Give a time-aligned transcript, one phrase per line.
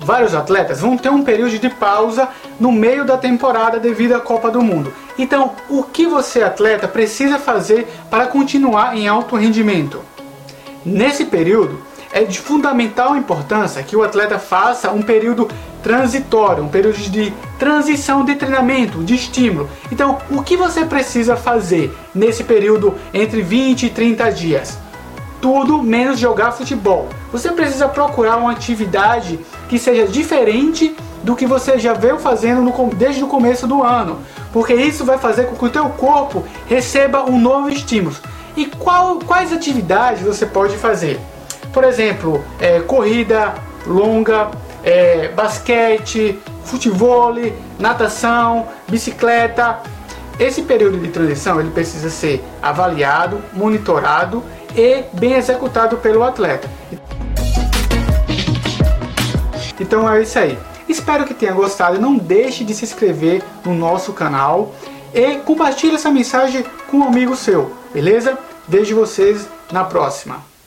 [0.00, 4.50] vários atletas vão ter um período de pausa no meio da temporada devido à Copa
[4.50, 4.92] do Mundo.
[5.18, 10.00] Então, o que você atleta precisa fazer para continuar em alto rendimento?
[10.84, 11.80] Nesse período,
[12.12, 15.48] é de fundamental importância que o atleta faça um período
[15.82, 19.70] transitório, um período de transição de treinamento, de estímulo.
[19.92, 24.78] Então, o que você precisa fazer nesse período entre 20 e 30 dias?
[25.40, 27.08] Tudo menos jogar futebol.
[27.32, 32.94] Você precisa procurar uma atividade que seja diferente do que você já veio fazendo no,
[32.94, 34.18] desde o começo do ano,
[34.52, 38.16] porque isso vai fazer com que o teu corpo receba um novo estímulo.
[38.56, 41.20] E qual, quais atividades você pode fazer?
[41.72, 43.54] Por exemplo, é, corrida
[43.86, 44.50] longa,
[44.82, 47.34] é, basquete, futebol,
[47.78, 49.78] natação, bicicleta.
[50.40, 54.42] Esse período de transição ele precisa ser avaliado, monitorado
[54.74, 56.66] e bem executado pelo atleta.
[59.78, 60.58] Então é isso aí.
[60.88, 62.00] Espero que tenha gostado.
[62.00, 64.74] Não deixe de se inscrever no nosso canal
[65.12, 68.38] e compartilhe essa mensagem com um amigo seu, beleza?
[68.66, 70.49] Vejo vocês na próxima.